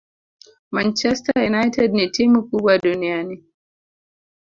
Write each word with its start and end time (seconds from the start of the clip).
Manchester 0.71 1.43
United 1.51 1.93
ni 1.93 2.09
timu 2.09 2.43
kubwa 2.43 2.77
duniani 2.77 3.43